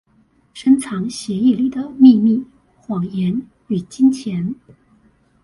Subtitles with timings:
[0.55, 2.43] 深藏血液裡的祕密、
[2.87, 4.55] 謊言與金錢